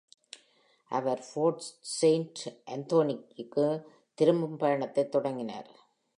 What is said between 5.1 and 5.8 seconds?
தொடங்கினார்.